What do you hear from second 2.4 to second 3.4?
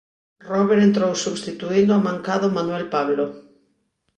Manuel Pablo.